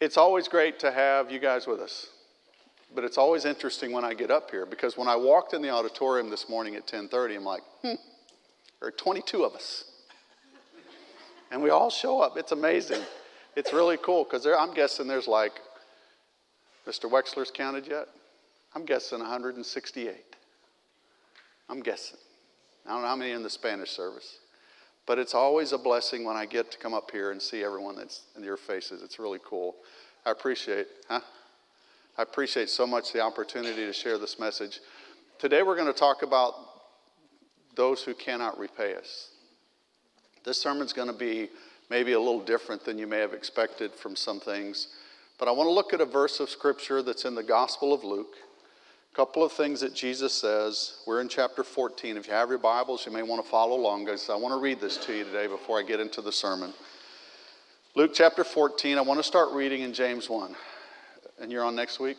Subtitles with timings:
[0.00, 2.08] It's always great to have you guys with us.
[2.94, 5.70] But it's always interesting when I get up here because when I walked in the
[5.70, 7.94] auditorium this morning at 10:30, I'm like, hmm,
[8.80, 9.84] there are 22 of us.
[11.50, 12.36] And we all show up.
[12.36, 13.02] It's amazing.
[13.54, 15.60] It's really cool because I'm guessing there's like,
[16.86, 17.10] Mr.
[17.10, 18.08] Wexler's counted yet?
[18.74, 20.14] I'm guessing 168.
[21.68, 22.18] I'm guessing.
[22.84, 24.38] I don't know how many in the Spanish service.
[25.06, 27.96] But it's always a blessing when I get to come up here and see everyone
[27.96, 29.02] that's in your faces.
[29.02, 29.76] It's really cool.
[30.24, 31.20] I appreciate, huh?
[32.18, 34.80] I appreciate so much the opportunity to share this message.
[35.38, 36.54] Today we're going to talk about
[37.76, 39.30] those who cannot repay us.
[40.44, 41.50] This sermon's going to be
[41.90, 44.88] maybe a little different than you may have expected from some things,
[45.38, 48.02] but I want to look at a verse of scripture that's in the Gospel of
[48.02, 48.34] Luke.
[49.16, 50.98] Couple of things that Jesus says.
[51.06, 52.18] We're in chapter 14.
[52.18, 54.28] If you have your Bibles, you may want to follow along, guys.
[54.28, 56.74] I want to read this to you today before I get into the sermon.
[57.94, 60.54] Luke chapter 14, I want to start reading in James 1.
[61.40, 62.18] And you're on next week?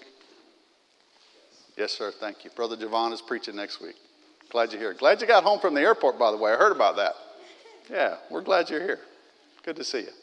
[1.78, 2.10] Yes, sir.
[2.10, 2.50] Thank you.
[2.56, 3.96] Brother Javon is preaching next week.
[4.50, 4.96] Glad you're here.
[4.96, 6.52] Glad you got home from the airport, by the way.
[6.52, 7.14] I heard about that.
[7.92, 9.02] Yeah, we're glad you're here.
[9.64, 10.14] Good to see you.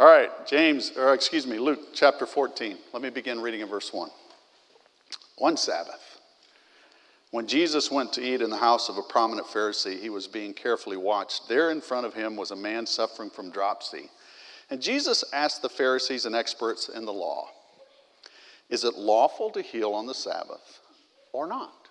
[0.00, 2.78] All right, James, or excuse me, Luke chapter 14.
[2.92, 4.10] Let me begin reading in verse 1.
[5.42, 6.20] One Sabbath,
[7.32, 10.54] when Jesus went to eat in the house of a prominent Pharisee, he was being
[10.54, 11.48] carefully watched.
[11.48, 14.08] There in front of him was a man suffering from dropsy.
[14.70, 17.48] And Jesus asked the Pharisees and experts in the law,
[18.70, 20.78] Is it lawful to heal on the Sabbath
[21.32, 21.88] or not?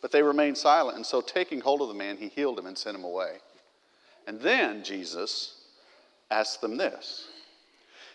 [0.00, 2.78] But they remained silent, and so taking hold of the man, he healed him and
[2.78, 3.40] sent him away.
[4.26, 5.66] And then Jesus
[6.30, 7.28] asked them this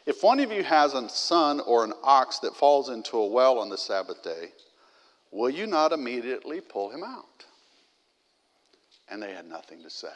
[0.07, 3.59] if one of you has a son or an ox that falls into a well
[3.59, 4.53] on the Sabbath day,
[5.31, 7.45] will you not immediately pull him out?
[9.09, 10.07] And they had nothing to say.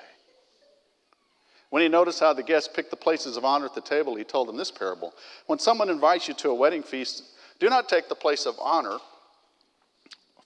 [1.71, 4.23] When he noticed how the guests picked the places of honor at the table, he
[4.23, 5.13] told them this parable
[5.47, 7.23] When someone invites you to a wedding feast,
[7.59, 8.97] do not take the place of honor,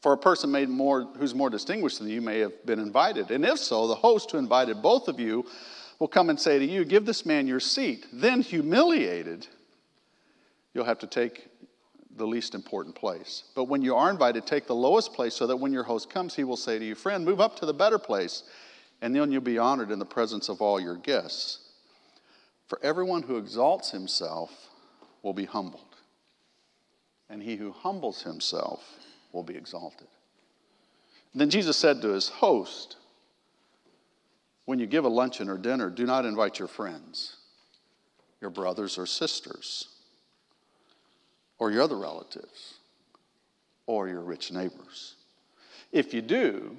[0.01, 3.29] for a person made more, who's more distinguished than you may have been invited.
[3.29, 5.45] And if so, the host who invited both of you
[5.99, 8.07] will come and say to you, Give this man your seat.
[8.11, 9.47] Then, humiliated,
[10.73, 11.49] you'll have to take
[12.17, 13.43] the least important place.
[13.55, 16.35] But when you are invited, take the lowest place so that when your host comes,
[16.35, 18.43] he will say to you, Friend, move up to the better place,
[19.01, 21.59] and then you'll be honored in the presence of all your guests.
[22.67, 24.69] For everyone who exalts himself
[25.21, 25.95] will be humbled,
[27.29, 28.83] and he who humbles himself
[29.31, 30.07] will be exalted.
[31.33, 32.95] then Jesus said to his host,
[34.65, 37.37] when you give a luncheon or dinner, do not invite your friends,
[38.41, 39.87] your brothers or sisters,
[41.59, 42.75] or your other relatives,
[43.85, 45.15] or your rich neighbors.
[45.91, 46.77] If you do,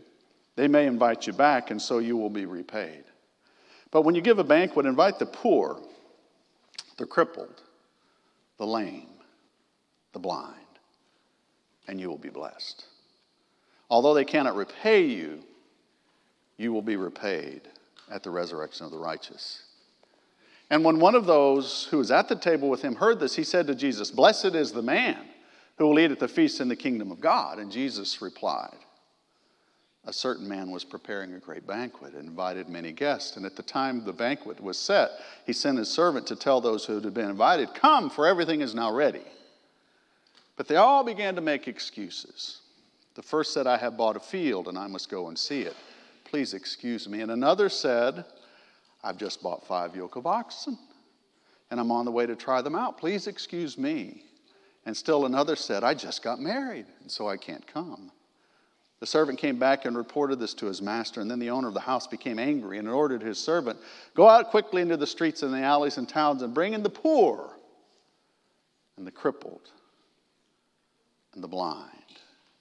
[0.57, 3.05] they may invite you back, and so you will be repaid.
[3.91, 5.81] But when you give a banquet, invite the poor,
[6.99, 7.63] the crippled,
[8.59, 9.09] the lame,
[10.13, 10.55] the blind,
[11.87, 12.85] and you will be blessed.
[13.89, 15.45] Although they cannot repay you,
[16.59, 17.63] you will be repaid
[18.11, 19.63] at the resurrection of the righteous.
[20.71, 23.45] And when one of those who was at the table with him heard this, he
[23.45, 25.19] said to Jesus, Blessed is the man
[25.79, 27.59] who will eat at the feast in the kingdom of God.
[27.59, 28.79] And Jesus replied,
[30.07, 33.37] A certain man was preparing a great banquet and invited many guests.
[33.37, 35.11] And at the time the banquet was set,
[35.45, 38.75] he sent his servant to tell those who had been invited, Come, for everything is
[38.75, 39.25] now ready.
[40.57, 42.61] But they all began to make excuses.
[43.15, 45.77] The first said, I have bought a field and I must go and see it.
[46.27, 47.21] Please excuse me.
[47.21, 48.25] And another said,
[49.03, 50.77] I've just bought five yoke of oxen
[51.71, 52.99] and I'm on the way to try them out.
[52.99, 54.23] Please excuse me.
[54.85, 58.11] And still another said, I just got married and so I can't come.
[59.01, 61.75] The servant came back and reported this to his master, and then the owner of
[61.75, 63.79] the house became angry and ordered his servant,
[64.15, 66.89] Go out quickly into the streets and the alleys and towns and bring in the
[66.89, 67.51] poor
[68.97, 69.71] and the crippled
[71.35, 71.91] and the blind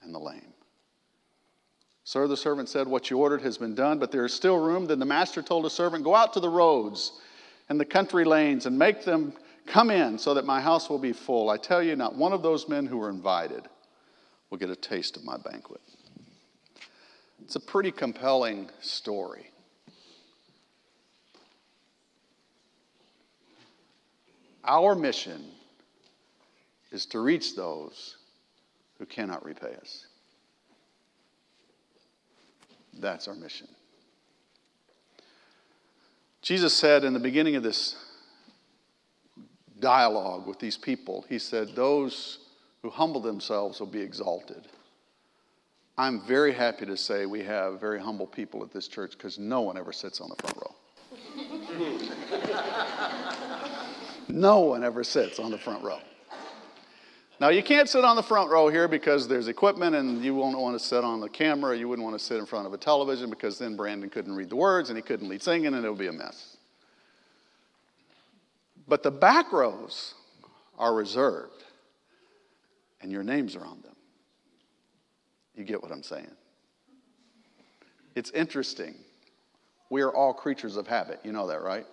[0.02, 0.52] and the lame.
[2.06, 4.86] Sir, the servant said, What you ordered has been done, but there is still room.
[4.86, 7.20] Then the master told his servant, Go out to the roads
[7.68, 9.32] and the country lanes and make them
[9.66, 11.50] come in so that my house will be full.
[11.50, 13.64] I tell you, not one of those men who were invited
[14.50, 15.80] will get a taste of my banquet.
[17.42, 19.50] It's a pretty compelling story.
[24.62, 25.44] Our mission
[26.92, 28.16] is to reach those
[29.00, 30.06] who cannot repay us.
[33.00, 33.68] That's our mission.
[36.42, 37.96] Jesus said in the beginning of this
[39.80, 42.38] dialogue with these people, He said, Those
[42.82, 44.68] who humble themselves will be exalted.
[45.98, 49.62] I'm very happy to say we have very humble people at this church because no
[49.62, 50.74] one ever sits on the front row.
[54.28, 56.00] No one ever sits on the front row.
[57.38, 60.58] Now, you can't sit on the front row here because there's equipment and you won't
[60.58, 61.76] want to sit on the camera.
[61.76, 64.48] You wouldn't want to sit in front of a television because then Brandon couldn't read
[64.48, 66.56] the words and he couldn't lead singing and it would be a mess.
[68.88, 70.14] But the back rows
[70.78, 71.64] are reserved
[73.02, 73.96] and your names are on them.
[75.54, 76.30] You get what I'm saying?
[78.14, 78.94] It's interesting.
[79.90, 81.20] We are all creatures of habit.
[81.22, 81.86] You know that, right?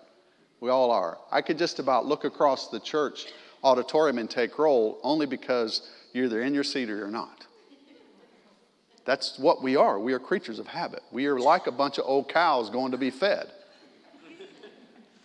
[0.62, 1.18] We all are.
[1.32, 3.26] I could just about look across the church
[3.64, 7.46] auditorium and take roll only because you're either in your seat or you're not.
[9.06, 10.00] That's what we are.
[10.00, 11.02] We are creatures of habit.
[11.12, 13.52] We are like a bunch of old cows going to be fed.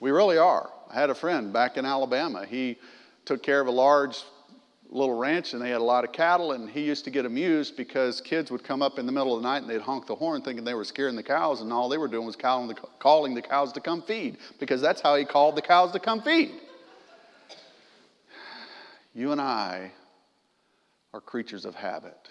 [0.00, 0.70] We really are.
[0.90, 2.46] I had a friend back in Alabama.
[2.46, 2.78] He
[3.24, 4.22] took care of a large
[4.90, 7.76] little ranch and they had a lot of cattle and he used to get amused
[7.76, 10.14] because kids would come up in the middle of the night and they'd honk the
[10.14, 12.74] horn thinking they were scaring the cows and all they were doing was calling the,
[12.98, 16.22] calling the cows to come feed because that's how he called the cows to come
[16.22, 16.52] feed
[19.18, 19.90] you and i
[21.12, 22.28] are creatures of habit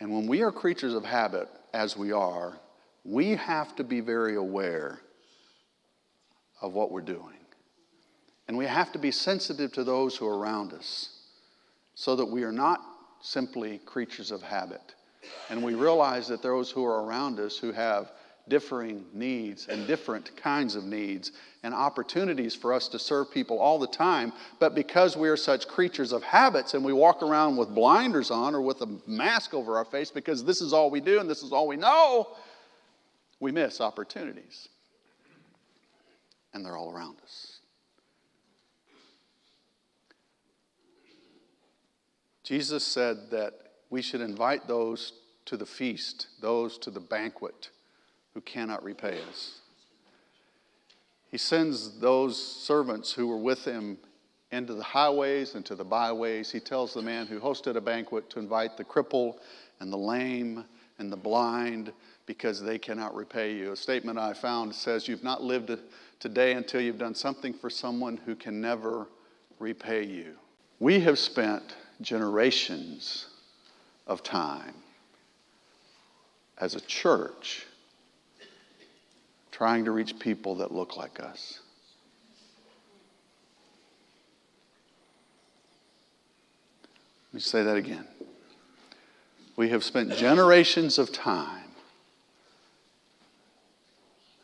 [0.00, 2.58] and when we are creatures of habit as we are
[3.04, 5.00] we have to be very aware
[6.60, 7.38] of what we're doing
[8.48, 11.10] and we have to be sensitive to those who are around us
[11.94, 12.80] so that we are not
[13.20, 14.94] simply creatures of habit.
[15.50, 18.12] And we realize that those who are around us who have
[18.48, 23.78] differing needs and different kinds of needs and opportunities for us to serve people all
[23.78, 24.32] the time.
[24.58, 28.54] But because we are such creatures of habits and we walk around with blinders on
[28.54, 31.42] or with a mask over our face because this is all we do and this
[31.42, 32.36] is all we know,
[33.40, 34.68] we miss opportunities.
[36.54, 37.60] And they're all around us.
[42.42, 43.52] Jesus said that
[43.90, 45.12] we should invite those
[45.44, 47.70] to the feast, those to the banquet
[48.34, 49.60] who cannot repay us.
[51.30, 53.98] He sends those servants who were with him
[54.50, 56.50] into the highways and to the byways.
[56.50, 59.36] He tells the man who hosted a banquet to invite the cripple
[59.80, 60.64] and the lame
[60.98, 61.92] and the blind
[62.26, 63.72] because they cannot repay you.
[63.72, 65.70] A statement I found says, You've not lived
[66.20, 69.06] today until you've done something for someone who can never
[69.58, 70.34] repay you.
[70.80, 73.26] We have spent generations
[74.06, 74.74] of time
[76.58, 77.66] as a church
[79.58, 81.58] trying to reach people that look like us.
[87.26, 88.06] Let me say that again.
[89.56, 91.72] We have spent generations of time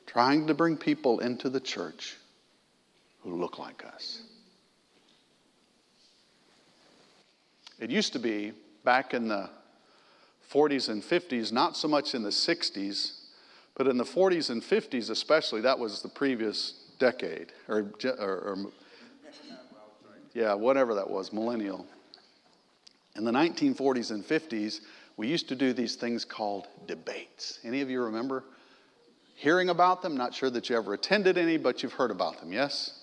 [0.04, 2.16] trying to bring people into the church
[3.22, 4.20] who look like us.
[7.78, 8.52] It used to be
[8.82, 9.48] back in the
[10.52, 13.20] 40s and 50s, not so much in the 60s,
[13.74, 18.56] but in the 40s and 50s especially, that was the previous decade, or, or, or
[20.32, 21.86] yeah, whatever that was, millennial.
[23.16, 24.80] In the 1940s and 50s,
[25.16, 27.60] we used to do these things called debates.
[27.64, 28.44] Any of you remember
[29.36, 30.16] hearing about them?
[30.16, 32.98] Not sure that you ever attended any, but you've heard about them, yes?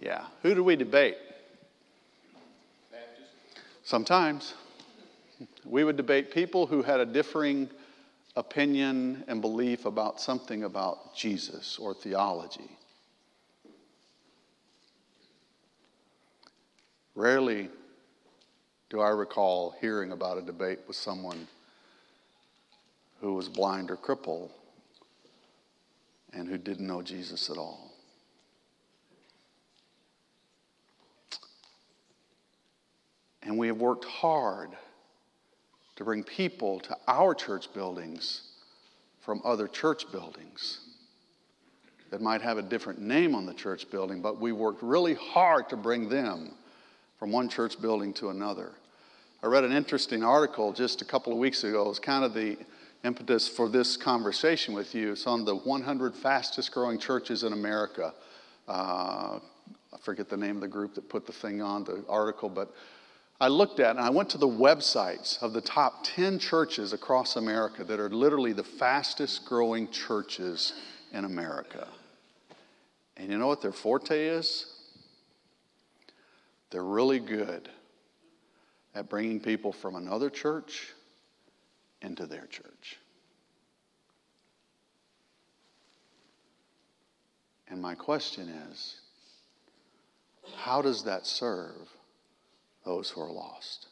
[0.00, 0.26] Yeah.
[0.42, 1.16] Who did we debate?
[3.84, 4.54] Sometimes
[5.64, 7.68] we would debate people who had a differing
[8.36, 12.70] opinion and belief about something about Jesus or theology.
[17.14, 17.68] Rarely
[18.88, 21.46] do I recall hearing about a debate with someone
[23.20, 24.50] who was blind or crippled
[26.32, 27.92] and who didn't know Jesus at all.
[33.42, 34.70] And we have worked hard
[36.02, 38.42] to bring people to our church buildings
[39.20, 40.80] from other church buildings
[42.10, 45.68] that might have a different name on the church building, but we worked really hard
[45.68, 46.54] to bring them
[47.20, 48.72] from one church building to another.
[49.44, 51.82] I read an interesting article just a couple of weeks ago.
[51.82, 52.58] It was kind of the
[53.04, 55.12] impetus for this conversation with you.
[55.12, 58.12] It's on the 100 fastest growing churches in America.
[58.66, 59.38] Uh,
[59.92, 62.74] I forget the name of the group that put the thing on the article, but
[63.42, 67.34] I looked at and I went to the websites of the top 10 churches across
[67.34, 70.74] America that are literally the fastest growing churches
[71.12, 71.88] in America.
[73.16, 74.66] And you know what their forte is?
[76.70, 77.68] They're really good
[78.94, 80.92] at bringing people from another church
[82.00, 83.00] into their church.
[87.66, 89.00] And my question is
[90.58, 91.88] how does that serve
[92.84, 93.86] those who are lost.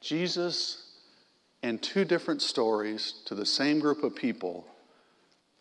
[0.00, 0.88] Jesus
[1.62, 4.66] in two different stories to the same group of people,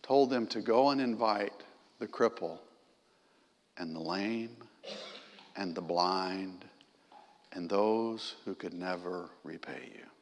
[0.02, 1.54] told them to go and invite
[2.00, 2.60] the cripple
[3.78, 4.56] and the lame
[5.56, 6.66] and the blind
[7.54, 10.17] and those who could never repay you.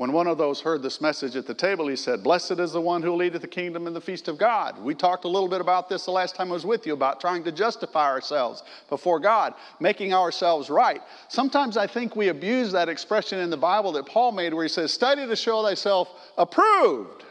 [0.00, 2.80] When one of those heard this message at the table, he said, Blessed is the
[2.80, 4.82] one who leadeth the kingdom in the feast of God.
[4.82, 7.20] We talked a little bit about this the last time I was with you about
[7.20, 11.02] trying to justify ourselves before God, making ourselves right.
[11.28, 14.70] Sometimes I think we abuse that expression in the Bible that Paul made where he
[14.70, 17.24] says, Study to show thyself approved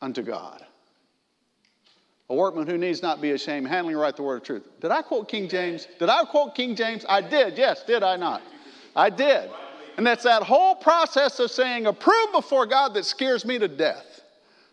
[0.00, 0.64] unto God.
[2.28, 4.68] A workman who needs not be ashamed, handling right the word of truth.
[4.80, 5.88] Did I quote King James?
[5.98, 7.04] Did I quote King James?
[7.08, 8.40] I did, yes, did I not?
[8.94, 9.50] I did.
[10.00, 14.22] And that's that whole process of saying approve before God that scares me to death.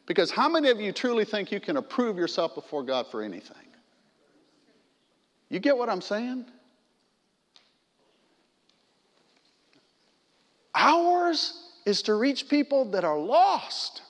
[0.06, 3.68] Because how many of you truly think you can approve yourself before God for anything?
[5.50, 6.46] You get what I'm saying?
[10.74, 14.04] Ours is to reach people that are lost.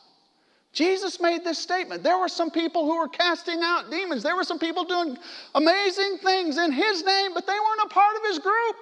[0.72, 2.04] Jesus made this statement.
[2.04, 4.22] There were some people who were casting out demons.
[4.22, 5.18] There were some people doing
[5.56, 8.76] amazing things in his name, but they weren't a part of his group.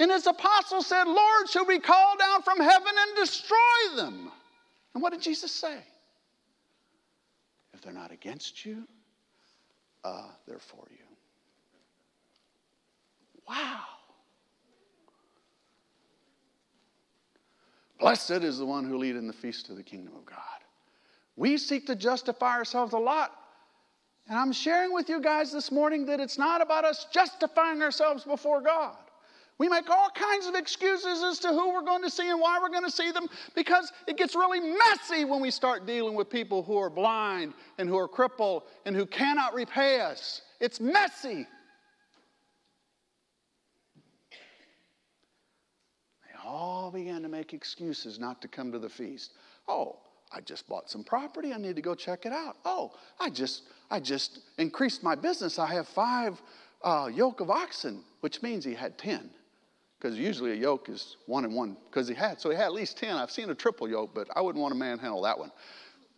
[0.00, 3.56] And his apostles said, Lord, shall we call down from heaven and destroy
[3.96, 4.30] them?
[4.94, 5.78] And what did Jesus say?
[7.72, 8.86] If they're not against you,
[10.04, 10.96] uh, they're for you.
[13.48, 13.80] Wow.
[17.98, 20.38] Blessed is the one who lead in the feast of the kingdom of God.
[21.36, 23.32] We seek to justify ourselves a lot.
[24.28, 28.24] And I'm sharing with you guys this morning that it's not about us justifying ourselves
[28.24, 28.96] before God.
[29.58, 32.58] We make all kinds of excuses as to who we're going to see and why
[32.60, 36.30] we're going to see them because it gets really messy when we start dealing with
[36.30, 40.40] people who are blind and who are crippled and who cannot repay us.
[40.58, 41.46] It's messy.
[46.24, 49.32] They all began to make excuses not to come to the feast.
[49.68, 49.98] Oh,
[50.32, 51.52] I just bought some property.
[51.52, 52.56] I need to go check it out.
[52.64, 55.58] Oh, I just I just increased my business.
[55.58, 56.40] I have five
[56.82, 59.30] uh, yoke of oxen, which means he had ten
[60.02, 62.40] because usually a yoke is one and one because he had.
[62.40, 63.16] So he had at least 10.
[63.16, 65.52] I've seen a triple yoke, but I wouldn't want to manhandle that one.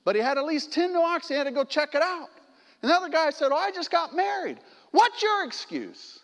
[0.05, 1.35] But he had at least 10 new oxen.
[1.35, 2.29] He had to go check it out.
[2.81, 4.59] And the other guy said, Oh, I just got married.
[4.93, 6.21] What's your excuse?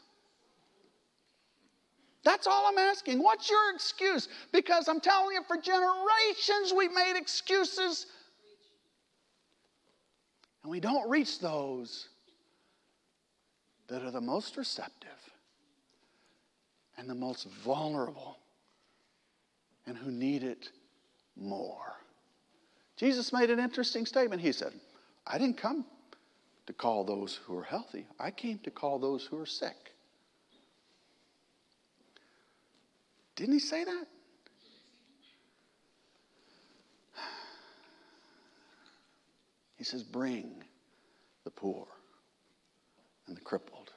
[2.25, 3.23] That's all I'm asking.
[3.23, 4.29] What's your excuse?
[4.53, 8.07] Because I'm telling you, for generations we've made excuses.
[10.63, 12.09] And we don't reach those
[13.89, 15.30] that are the most receptive
[17.01, 18.37] and the most vulnerable
[19.87, 20.69] and who need it
[21.35, 21.95] more.
[22.99, 24.43] Jesus made an interesting statement.
[24.43, 24.75] He said,
[25.27, 25.87] I didn't come
[26.67, 29.95] to call those who are healthy, I came to call those who are sick.
[33.35, 34.07] Didn't he say that?
[39.79, 40.63] He says, Bring
[41.45, 41.87] the poor
[43.27, 43.91] and the crippled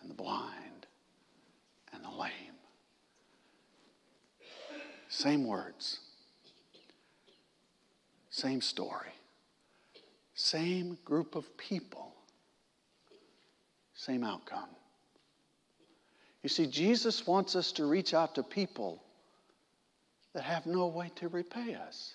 [0.00, 0.73] and the blind
[2.18, 2.30] lame.
[5.08, 6.00] Same words,
[8.30, 9.12] same story,
[10.34, 12.14] same group of people,
[13.94, 14.68] same outcome.
[16.42, 19.02] You see, Jesus wants us to reach out to people
[20.34, 22.14] that have no way to repay us.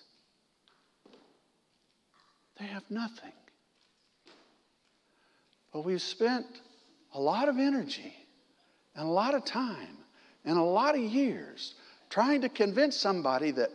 [2.58, 3.32] They have nothing.
[5.72, 6.46] But we've spent
[7.14, 8.14] a lot of energy
[8.94, 9.96] and a lot of time
[10.44, 11.74] and a lot of years
[12.08, 13.70] trying to convince somebody that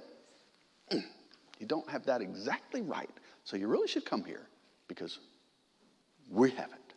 [0.92, 3.10] you don't have that exactly right.
[3.44, 4.48] So you really should come here
[4.88, 5.20] because
[6.30, 6.94] we have it.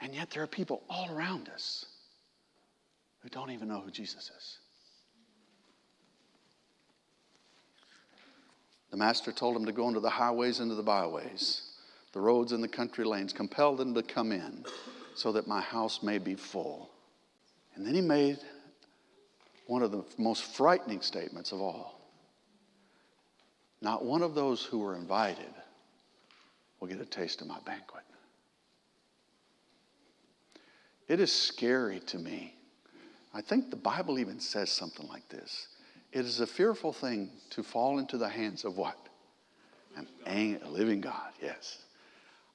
[0.00, 1.84] And yet there are people all around us
[3.20, 4.58] who don't even know who Jesus is.
[8.90, 11.67] The master told him to go into the highways and into the byways
[12.12, 14.64] the roads and the country lanes, compel them to come in
[15.14, 16.90] so that my house may be full.
[17.74, 18.38] And then he made
[19.66, 22.00] one of the most frightening statements of all.
[23.80, 25.52] Not one of those who were invited
[26.80, 28.02] will get a taste of my banquet.
[31.06, 32.54] It is scary to me.
[33.32, 35.68] I think the Bible even says something like this.
[36.12, 38.96] It is a fearful thing to fall into the hands of what?
[40.26, 41.78] An living God, yes.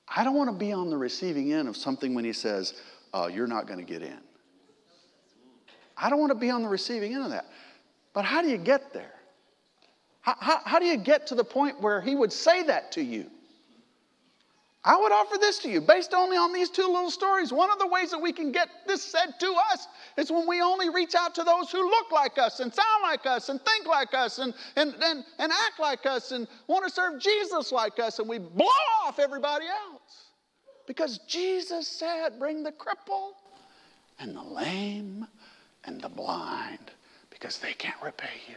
[0.07, 2.73] I don't want to be on the receiving end of something when he says,
[3.13, 4.19] uh, You're not going to get in.
[5.97, 7.45] I don't want to be on the receiving end of that.
[8.13, 9.13] But how do you get there?
[10.21, 13.03] How, how, how do you get to the point where he would say that to
[13.03, 13.29] you?
[14.85, 17.53] I would offer this to you based only on these two little stories.
[17.53, 19.87] One of the ways that we can get this said to us
[20.17, 23.25] is when we only reach out to those who look like us and sound like
[23.25, 26.91] us and think like us and, and, and, and act like us and want to
[26.91, 28.67] serve Jesus like us and we blow
[29.05, 30.25] off everybody else.
[30.85, 33.31] Because Jesus said, Bring the cripple
[34.19, 35.25] and the lame
[35.85, 36.91] and the blind
[37.29, 38.55] because they can't repay you.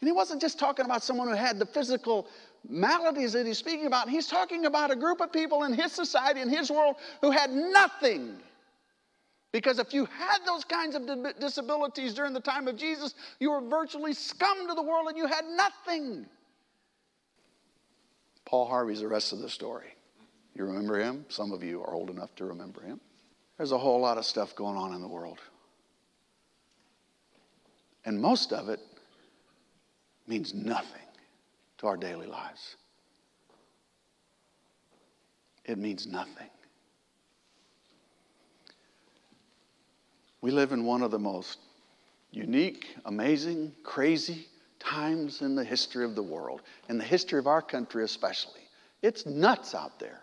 [0.00, 2.28] And he wasn't just talking about someone who had the physical
[2.68, 4.08] maladies that he's speaking about.
[4.08, 7.50] He's talking about a group of people in his society, in his world, who had
[7.50, 8.36] nothing.
[9.50, 11.08] Because if you had those kinds of
[11.40, 15.26] disabilities during the time of Jesus, you were virtually scum to the world and you
[15.26, 16.26] had nothing.
[18.44, 19.94] Paul Harvey's the rest of the story.
[20.54, 21.24] You remember him?
[21.28, 23.00] Some of you are old enough to remember him.
[23.56, 25.38] There's a whole lot of stuff going on in the world.
[28.04, 28.80] And most of it
[30.26, 31.07] means nothing
[31.78, 32.76] to our daily lives.
[35.64, 36.48] It means nothing.
[40.40, 41.58] We live in one of the most
[42.30, 44.46] unique, amazing, crazy
[44.78, 48.60] times in the history of the world, in the history of our country especially.
[49.02, 50.20] It's nuts out there.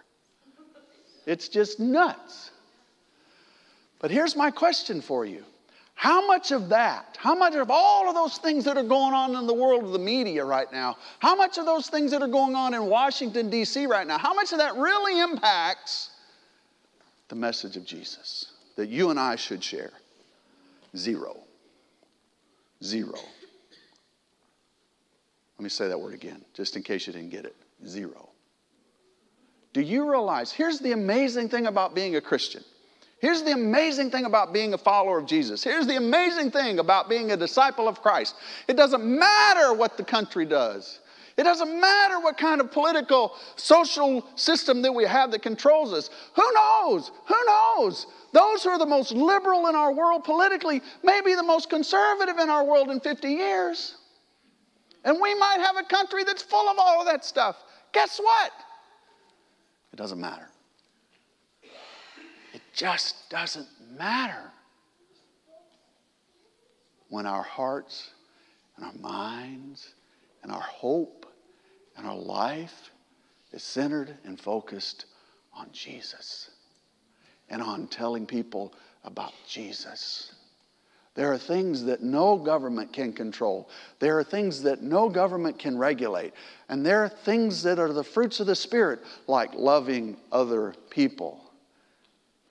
[1.25, 2.51] It's just nuts.
[3.99, 5.43] But here's my question for you
[5.95, 9.33] how much of that, how much of all of those things that are going on
[9.35, 12.27] in the world of the media right now, how much of those things that are
[12.27, 13.87] going on in Washington, D.C.
[13.87, 16.11] right now, how much of that really impacts
[17.29, 19.93] the message of Jesus that you and I should share?
[20.95, 21.37] Zero.
[22.83, 23.17] Zero.
[25.57, 27.55] Let me say that word again, just in case you didn't get it.
[27.87, 28.29] Zero.
[29.71, 30.51] Do you realize?
[30.51, 32.63] Here's the amazing thing about being a Christian
[33.19, 35.63] Here's the amazing thing about being a follower of Jesus.
[35.63, 38.35] Here's the amazing thing about being a disciple of Christ.
[38.67, 40.99] It doesn't matter what the country does.
[41.37, 46.09] It doesn't matter what kind of political, social system that we have that controls us.
[46.35, 47.11] Who knows?
[47.27, 48.07] Who knows?
[48.31, 52.37] Those who are the most liberal in our world politically may be the most conservative
[52.37, 53.95] in our world in 50 years.
[55.03, 57.57] And we might have a country that's full of all of that stuff.
[57.91, 58.51] Guess what?
[59.93, 60.49] It doesn't matter
[62.75, 64.51] just doesn't matter
[67.09, 68.11] when our hearts
[68.75, 69.93] and our minds
[70.43, 71.25] and our hope
[71.97, 72.91] and our life
[73.53, 75.05] is centered and focused
[75.53, 76.51] on Jesus
[77.49, 78.73] and on telling people
[79.05, 80.33] about Jesus.
[81.13, 83.69] There are things that no government can control.
[83.99, 86.33] There are things that no government can regulate.
[86.67, 91.44] And there are things that are the fruits of the Spirit, like loving other people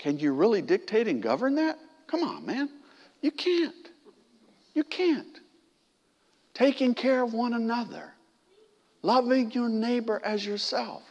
[0.05, 1.79] can you really dictate and govern that?
[2.09, 2.69] Come on, man.
[3.23, 3.89] You can't.
[4.75, 5.41] You can't.
[6.53, 8.13] Taking care of one another,
[9.01, 11.05] loving your neighbor as yourself.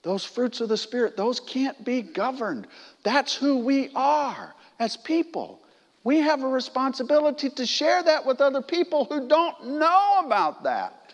[0.00, 2.68] Those fruits of the Spirit, those can't be governed.
[3.02, 5.60] That's who we are as people.
[6.04, 11.12] We have a responsibility to share that with other people who don't know about that.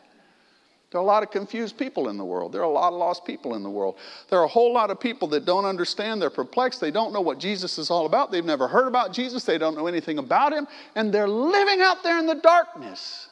[0.91, 2.53] There are a lot of confused people in the world.
[2.53, 3.97] There are a lot of lost people in the world.
[4.31, 6.23] There are a whole lot of people that don't understand.
[6.23, 6.81] They're perplexed.
[6.81, 8.31] They don't know what Jesus is all about.
[8.31, 9.45] They've never heard about Jesus.
[9.45, 10.69] They don't know anything about him.
[10.95, 13.29] And they're living out there in the darkness.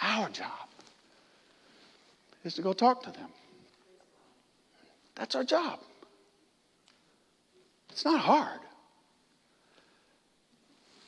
[0.00, 0.68] Our job
[2.44, 3.28] is to go talk to them.
[5.14, 5.80] That's our job.
[7.90, 8.60] It's not hard.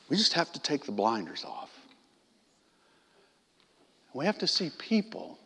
[0.07, 1.74] We just have to take the blinders off.
[4.15, 5.37] We have to see people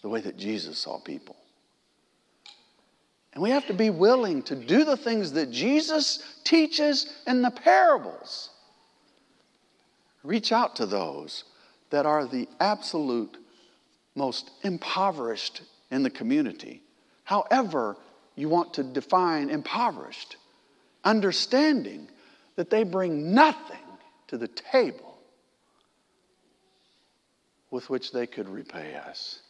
[0.00, 1.36] the way that Jesus saw people.
[3.34, 7.50] And we have to be willing to do the things that Jesus teaches in the
[7.50, 8.48] parables.
[10.24, 11.44] Reach out to those
[11.90, 13.36] that are the absolute
[14.14, 16.82] most impoverished in the community.
[17.24, 17.98] However,
[18.34, 20.38] you want to define impoverished,
[21.04, 22.08] understanding
[22.56, 23.76] that they bring nothing
[24.28, 25.09] to the table
[27.70, 29.40] with which they could repay us.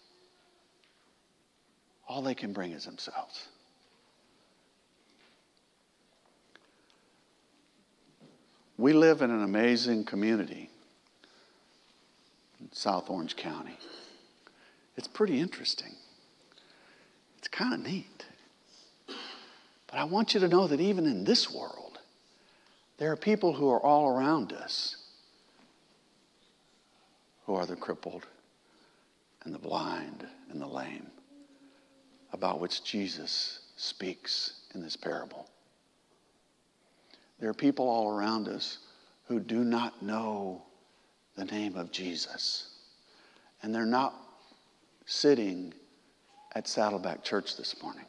[2.08, 3.46] All they can bring is themselves.
[8.76, 10.70] We live in an amazing community
[12.60, 13.76] in South Orange County.
[14.96, 15.94] It's pretty interesting.
[17.38, 18.24] It's kind of neat.
[19.06, 21.98] But I want you to know that even in this world,
[22.98, 24.96] there are people who are all around us
[27.50, 28.28] who are the crippled
[29.42, 31.08] and the blind and the lame,
[32.32, 35.50] about which Jesus speaks in this parable.
[37.40, 38.78] There are people all around us
[39.26, 40.62] who do not know
[41.34, 42.68] the name of Jesus,
[43.64, 44.14] and they're not
[45.06, 45.74] sitting
[46.54, 48.06] at Saddleback Church this morning.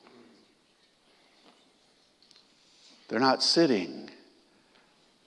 [3.08, 4.12] They're not sitting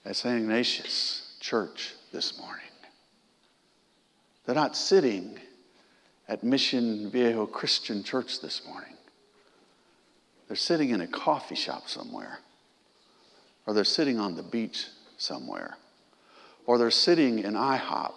[0.05, 0.39] at St.
[0.39, 2.61] Ignatius Church this morning.
[4.45, 5.39] They're not sitting
[6.29, 8.95] at Mission Viejo Christian Church this morning.
[10.49, 12.39] They're sitting in a coffee shop somewhere,
[13.67, 15.77] or they're sitting on the beach somewhere,
[16.67, 18.13] or they're sitting in IHOP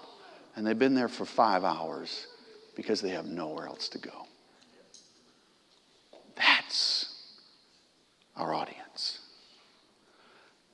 [0.55, 2.27] and they've been there for five hours
[2.75, 4.27] because they have nowhere else to go.
[6.35, 7.31] That's
[8.35, 9.19] our audience.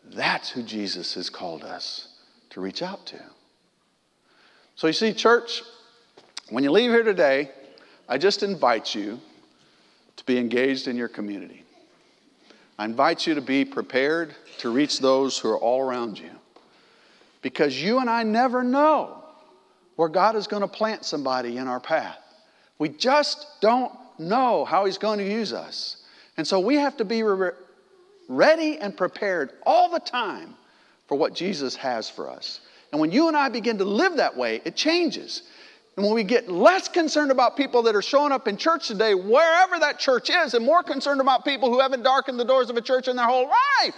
[0.05, 2.09] That's who Jesus has called us
[2.51, 3.19] to reach out to.
[4.75, 5.61] So, you see, church,
[6.49, 7.51] when you leave here today,
[8.09, 9.19] I just invite you
[10.15, 11.63] to be engaged in your community.
[12.77, 16.31] I invite you to be prepared to reach those who are all around you.
[17.41, 19.23] Because you and I never know
[19.95, 22.17] where God is going to plant somebody in our path.
[22.79, 25.97] We just don't know how He's going to use us.
[26.37, 27.51] And so we have to be re-
[28.27, 30.55] ready and prepared all the time
[31.07, 32.59] for what Jesus has for us.
[32.93, 35.41] And when you and I begin to live that way, it changes.
[35.97, 39.15] And when we get less concerned about people that are showing up in church today,
[39.15, 42.77] wherever that church is, and more concerned about people who haven't darkened the doors of
[42.77, 43.95] a church in their whole life,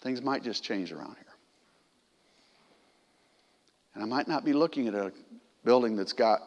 [0.00, 1.34] things might just change around here.
[3.94, 5.12] And I might not be looking at a
[5.66, 6.40] building that's got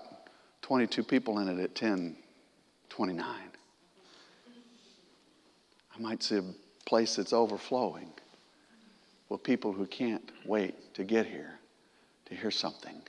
[0.63, 3.25] 22 people in it at 1029.
[5.93, 6.43] I might see a
[6.87, 8.11] place that's overflowing
[9.31, 11.57] with people who can't wait to get here
[12.25, 13.01] to hear something.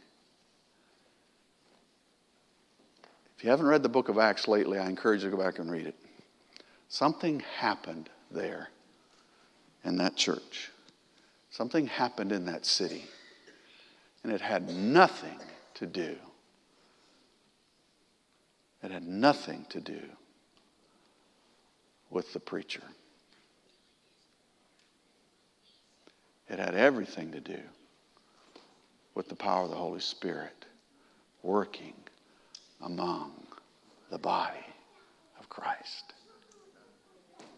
[3.36, 5.58] If you haven't read the book of Acts lately, I encourage you to go back
[5.58, 5.96] and read it.
[6.88, 8.68] Something happened there
[9.84, 10.70] in that church.
[11.50, 13.04] Something happened in that city.
[14.22, 15.40] And it had nothing
[15.74, 16.14] to do.
[18.84, 20.02] It had nothing to do
[22.10, 22.84] with the preacher.
[26.52, 27.58] It had everything to do
[29.14, 30.66] with the power of the Holy Spirit
[31.42, 31.94] working
[32.82, 33.32] among
[34.10, 34.66] the body
[35.40, 36.12] of Christ.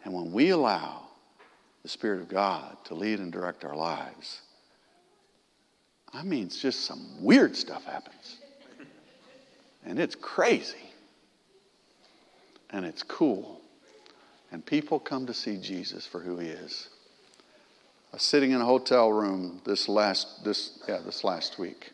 [0.04, 1.02] And when we allow
[1.82, 4.42] the Spirit of God to lead and direct our lives,
[6.12, 8.36] I mean, it's just some weird stuff happens.
[9.84, 10.76] And it's crazy.
[12.70, 13.60] And it's cool.
[14.52, 16.90] And people come to see Jesus for who he is.
[18.14, 21.90] Was sitting in a hotel room this last this yeah, this last week.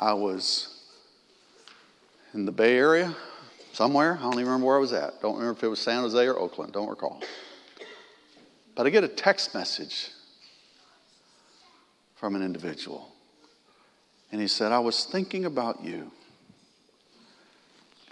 [0.00, 0.80] I was
[2.34, 3.14] in the Bay Area,
[3.72, 4.18] somewhere.
[4.18, 5.22] I don't even remember where I was at.
[5.22, 6.72] Don't remember if it was San Jose or Oakland.
[6.72, 7.22] Don't recall.
[8.74, 10.10] But I get a text message
[12.16, 13.08] from an individual.
[14.32, 16.10] And he said, I was thinking about you.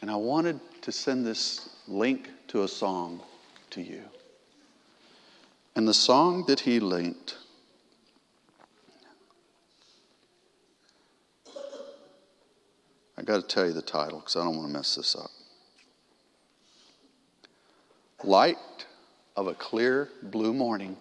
[0.02, 3.20] And I wanted to send this link to a song
[3.70, 4.04] to you.
[5.76, 7.36] And the song that he linked
[13.20, 15.30] I got to tell you the title because I don't want to mess this up.
[18.24, 18.56] Light
[19.36, 20.96] of a clear blue morning.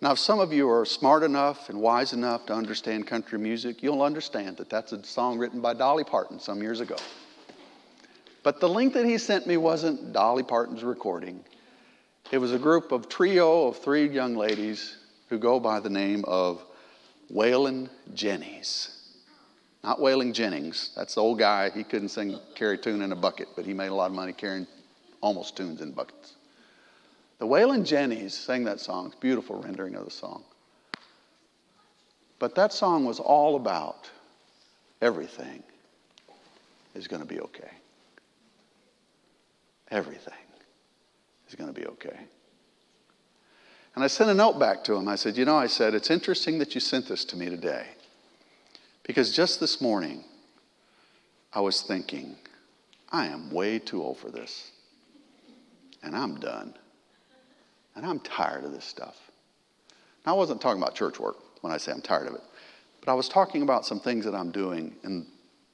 [0.00, 3.82] Now, if some of you are smart enough and wise enough to understand country music,
[3.82, 6.96] you'll understand that that's a song written by Dolly Parton some years ago.
[8.42, 11.44] But the link that he sent me wasn't Dolly Parton's recording.
[12.30, 14.96] It was a group of trio of three young ladies
[15.28, 16.62] who go by the name of
[17.28, 18.96] Wailin' Jennys.
[19.82, 20.90] Not Waylon Jennings.
[20.94, 21.70] That's the old guy.
[21.70, 24.32] He couldn't sing, carry tune in a bucket, but he made a lot of money
[24.32, 24.66] carrying
[25.20, 26.34] almost tunes in buckets.
[27.38, 29.06] The Wailin' Jennys sang that song.
[29.06, 30.44] It's beautiful rendering of the song.
[32.38, 34.08] But that song was all about
[35.02, 35.64] everything
[36.94, 37.70] is going to be okay.
[39.90, 40.34] Everything
[41.50, 42.18] is going to be okay.
[43.94, 45.08] And I sent a note back to him.
[45.08, 47.86] I said, You know, I said, it's interesting that you sent this to me today.
[49.02, 50.24] Because just this morning,
[51.52, 52.36] I was thinking,
[53.10, 54.70] I am way too old for this.
[56.02, 56.74] And I'm done.
[57.96, 59.16] And I'm tired of this stuff.
[60.24, 62.42] Now, I wasn't talking about church work when I say I'm tired of it,
[63.00, 65.26] but I was talking about some things that I'm doing in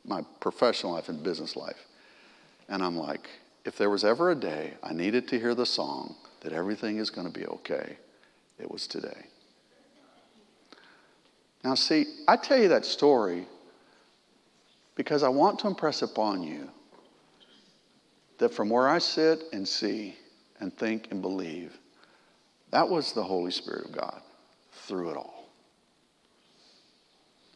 [0.04, 1.86] my professional life and business life.
[2.68, 3.28] And I'm like,
[3.66, 7.10] if there was ever a day I needed to hear the song that everything is
[7.10, 7.98] going to be okay,
[8.58, 9.26] it was today.
[11.64, 13.46] Now, see, I tell you that story
[14.94, 16.70] because I want to impress upon you
[18.38, 20.16] that from where I sit and see
[20.60, 21.76] and think and believe,
[22.70, 24.22] that was the Holy Spirit of God
[24.72, 25.50] through it all.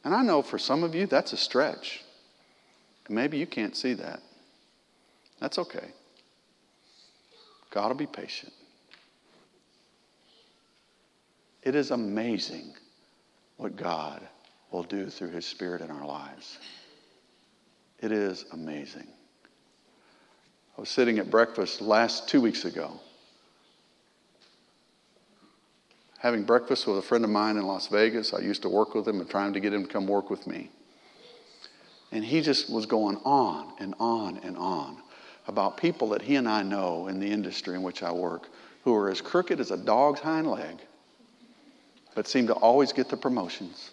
[0.02, 2.02] And I know for some of you that's a stretch.
[3.08, 4.20] Maybe you can't see that.
[5.40, 5.92] That's okay.
[7.70, 8.52] God will be patient.
[11.62, 12.74] It is amazing
[13.56, 14.26] what God
[14.70, 16.58] will do through His Spirit in our lives.
[18.00, 19.06] It is amazing.
[20.76, 22.98] I was sitting at breakfast last two weeks ago,
[26.18, 28.32] having breakfast with a friend of mine in Las Vegas.
[28.32, 30.46] I used to work with him and trying to get him to come work with
[30.46, 30.70] me.
[32.12, 34.96] And he just was going on and on and on
[35.46, 38.48] about people that he and I know in the industry in which I work
[38.84, 40.78] who are as crooked as a dog's hind leg,
[42.14, 43.90] but seem to always get the promotions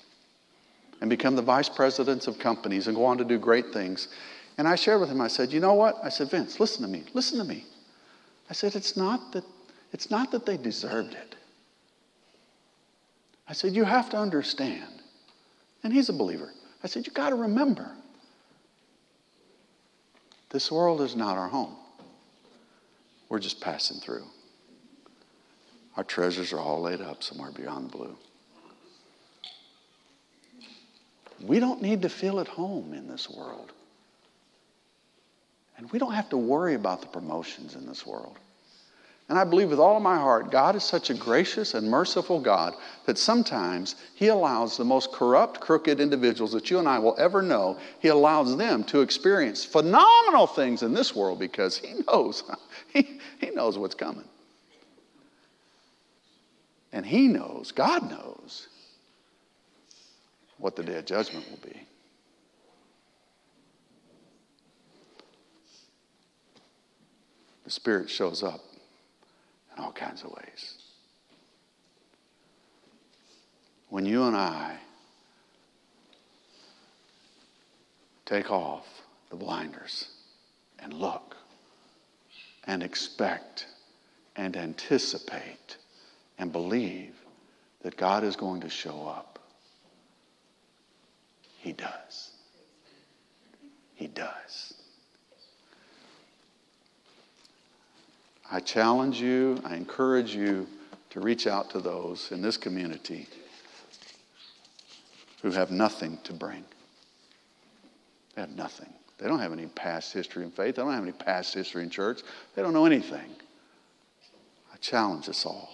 [1.01, 4.07] and become the vice presidents of companies and go on to do great things.
[4.57, 5.97] And I shared with him, I said, you know what?
[6.03, 7.65] I said, Vince, listen to me, listen to me.
[8.49, 9.43] I said, it's not that,
[9.91, 11.35] it's not that they deserved it.
[13.47, 15.01] I said, you have to understand.
[15.83, 16.51] And he's a believer.
[16.83, 17.91] I said, you got to remember
[20.49, 21.75] this world is not our home.
[23.29, 24.23] We're just passing through.
[25.97, 28.17] Our treasures are all laid up somewhere beyond the blue.
[31.41, 33.71] We don't need to feel at home in this world.
[35.77, 38.37] And we don't have to worry about the promotions in this world.
[39.29, 42.39] And I believe with all of my heart, God is such a gracious and merciful
[42.39, 47.15] God that sometimes He allows the most corrupt, crooked individuals that you and I will
[47.19, 52.43] ever know, He allows them to experience phenomenal things in this world because He knows,
[52.93, 54.23] He, he knows what's coming.
[56.93, 58.69] And He knows, God knows,
[60.57, 61.81] what the day of judgment will be.
[67.65, 68.61] The Spirit shows up
[69.77, 70.75] in all kinds of ways.
[73.89, 74.77] When you and I
[78.25, 78.85] take off
[79.29, 80.09] the blinders
[80.79, 81.37] and look
[82.65, 83.67] and expect
[84.35, 85.77] and anticipate
[86.37, 87.15] and believe
[87.81, 89.39] that God is going to show up,
[91.59, 92.31] He does.
[93.95, 94.66] He does.
[98.51, 100.67] I challenge you, I encourage you
[101.09, 103.27] to reach out to those in this community
[105.41, 106.63] who have nothing to bring.
[108.35, 108.89] They have nothing.
[109.17, 110.75] They don't have any past history in faith.
[110.75, 112.21] They don't have any past history in church.
[112.55, 113.29] They don't know anything.
[114.71, 115.69] I challenge us all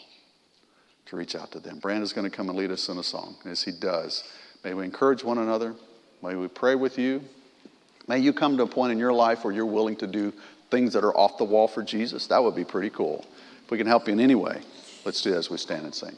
[1.08, 1.80] to reach out to them.
[1.80, 3.36] Brandon's going to come and lead us in a song.
[3.46, 4.24] As he does,
[4.64, 5.76] may we encourage one another.
[6.22, 7.22] May we pray with you.
[8.08, 10.34] May you come to a point in your life where you're willing to do
[10.74, 13.24] things that are off the wall for Jesus, that would be pretty cool.
[13.64, 14.60] If we can help you in any way,
[15.06, 16.16] let's do it as we stand and sing.